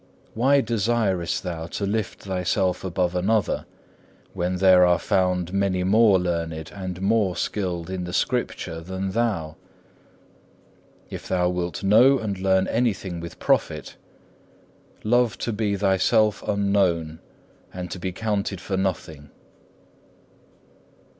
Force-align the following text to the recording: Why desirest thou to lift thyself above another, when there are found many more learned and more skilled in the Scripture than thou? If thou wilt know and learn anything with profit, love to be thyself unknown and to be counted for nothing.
Why 0.33 0.61
desirest 0.61 1.43
thou 1.43 1.67
to 1.67 1.85
lift 1.85 2.23
thyself 2.23 2.83
above 2.83 3.15
another, 3.15 3.67
when 4.33 4.55
there 4.55 4.83
are 4.83 4.97
found 4.97 5.53
many 5.53 5.83
more 5.83 6.17
learned 6.17 6.71
and 6.73 6.99
more 7.01 7.35
skilled 7.35 7.87
in 7.87 8.05
the 8.05 8.11
Scripture 8.11 8.81
than 8.81 9.11
thou? 9.11 9.57
If 11.11 11.27
thou 11.27 11.49
wilt 11.49 11.83
know 11.83 12.17
and 12.17 12.39
learn 12.39 12.67
anything 12.67 13.19
with 13.19 13.37
profit, 13.37 13.95
love 15.03 15.37
to 15.37 15.53
be 15.53 15.75
thyself 15.77 16.41
unknown 16.47 17.19
and 17.71 17.91
to 17.91 17.99
be 17.99 18.11
counted 18.11 18.59
for 18.59 18.77
nothing. 18.77 19.29